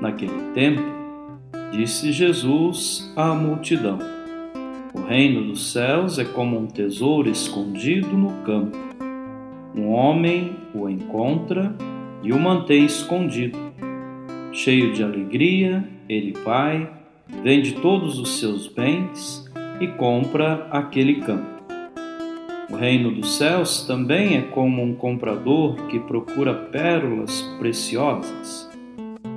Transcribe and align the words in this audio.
Naquele 0.00 0.52
tempo, 0.52 0.82
disse 1.72 2.12
Jesus 2.12 3.10
à 3.16 3.34
multidão: 3.34 3.98
O 4.92 5.00
reino 5.00 5.44
dos 5.44 5.72
céus 5.72 6.18
é 6.18 6.24
como 6.24 6.58
um 6.58 6.66
tesouro 6.66 7.30
escondido 7.30 8.08
no 8.08 8.30
campo. 8.42 8.76
Um 9.74 9.88
homem 9.88 10.54
o 10.74 10.88
encontra 10.88 11.74
e 12.22 12.32
o 12.32 12.38
mantém 12.38 12.84
escondido. 12.84 13.58
Cheio 14.52 14.92
de 14.92 15.02
alegria, 15.02 15.84
ele 16.08 16.32
vai, 16.44 16.90
vende 17.42 17.72
todos 17.72 18.18
os 18.18 18.38
seus 18.38 18.68
bens 18.68 19.50
e 19.80 19.86
compra 19.86 20.66
aquele 20.70 21.20
campo. 21.20 21.56
O 22.70 22.76
reino 22.76 23.12
dos 23.12 23.36
céus 23.36 23.82
também 23.86 24.36
é 24.36 24.42
como 24.42 24.82
um 24.82 24.94
comprador 24.94 25.74
que 25.86 26.00
procura 26.00 26.52
pérolas 26.52 27.42
preciosas 27.58 28.75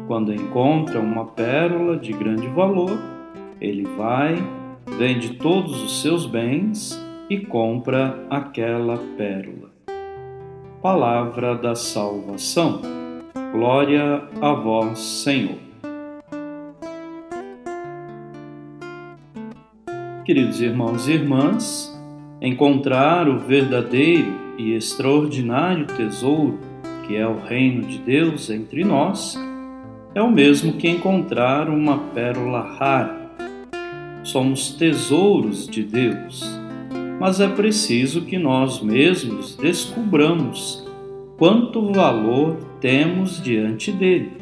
quando 0.10 0.34
encontra 0.34 1.00
uma 1.00 1.24
pérola 1.24 1.96
de 1.96 2.12
grande 2.12 2.48
valor, 2.48 3.00
ele 3.62 3.84
vai, 3.96 4.44
vende 4.98 5.36
todos 5.36 5.84
os 5.84 6.02
seus 6.02 6.26
bens 6.26 7.00
e 7.30 7.38
compra 7.38 8.26
aquela 8.28 8.98
pérola. 9.16 9.70
Palavra 10.82 11.54
da 11.54 11.76
salvação. 11.76 12.82
Glória 13.52 14.24
a 14.42 14.52
vós, 14.54 14.98
Senhor. 14.98 15.60
Queridos 20.26 20.60
irmãos 20.60 21.08
e 21.08 21.12
irmãs, 21.12 21.96
encontrar 22.42 23.30
o 23.30 23.38
verdadeiro 23.38 24.34
e 24.58 24.74
extraordinário 24.74 25.86
tesouro 25.86 26.58
que 27.06 27.16
é 27.16 27.28
o 27.28 27.40
reino 27.40 27.84
de 27.84 28.00
Deus 28.00 28.50
entre 28.50 28.84
nós 28.84 29.38
é 30.14 30.22
o 30.22 30.32
mesmo 30.32 30.74
que 30.74 30.90
encontrar 30.90 31.70
uma 31.70 31.98
pérola 32.14 32.62
rara. 32.62 33.30
Somos 34.24 34.74
tesouros 34.74 35.68
de 35.68 35.84
Deus, 35.84 36.44
mas 37.20 37.40
é 37.40 37.48
preciso 37.48 38.22
que 38.22 38.38
nós 38.38 38.82
mesmos 38.82 39.56
descubramos 39.56 40.86
quanto 41.38 41.94
valor 41.94 42.58
temos 42.82 43.42
diante 43.42 43.92
dele, 43.92 44.34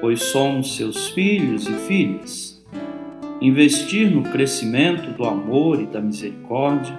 pois 0.00 0.22
somos 0.22 0.76
seus 0.76 1.08
filhos 1.08 1.68
e 1.68 1.72
filhas. 1.72 2.64
Investir 3.40 4.10
no 4.10 4.22
crescimento 4.22 5.10
do 5.10 5.24
amor 5.24 5.80
e 5.80 5.86
da 5.86 6.00
misericórdia 6.00 6.98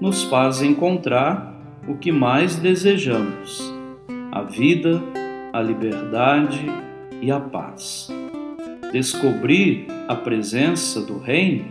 nos 0.00 0.22
faz 0.24 0.60
encontrar 0.60 1.54
o 1.88 1.96
que 1.96 2.12
mais 2.12 2.56
desejamos: 2.56 3.72
a 4.30 4.42
vida, 4.42 5.02
a 5.52 5.62
liberdade 5.62 6.91
e 7.22 7.30
a 7.30 7.40
paz. 7.40 8.08
Descobrir 8.92 9.86
a 10.08 10.14
presença 10.14 11.00
do 11.00 11.18
Reino 11.18 11.64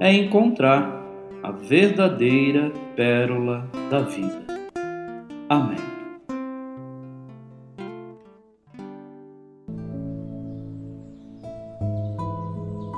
é 0.00 0.12
encontrar 0.12 1.00
a 1.42 1.50
verdadeira 1.50 2.70
pérola 2.94 3.66
da 3.90 4.00
vida. 4.00 4.44
Amém. 5.48 5.78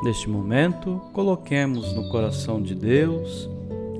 Neste 0.02 0.28
momento, 0.28 1.00
coloquemos 1.12 1.92
no 1.94 2.08
coração 2.08 2.60
de 2.60 2.74
Deus 2.74 3.48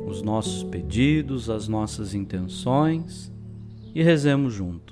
os 0.09 0.21
nossos 0.21 0.65
pedidos, 0.65 1.49
as 1.49 1.69
nossas 1.69 2.13
intenções 2.13 3.33
e 3.95 4.03
rezemos 4.03 4.53
juntos. 4.53 4.92